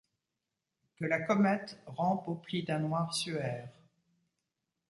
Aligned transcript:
Que 0.95 1.05
la 1.05 1.19
comète 1.19 1.79
rampe 1.85 2.27
aux 2.27 2.33
plis 2.33 2.63
d’un 2.63 2.79
noir 2.79 3.13
suaire 3.13 3.69